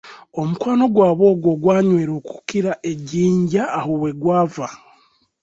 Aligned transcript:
Omukwano 0.41 0.83
gwabwe 0.93 1.25
ogwo 1.33 1.47
ogwanywera 1.55 2.11
okukira 2.19 2.71
ejjinja 2.91 3.63
awo 3.79 3.93
we 4.01 4.11
gwava. 4.21 4.67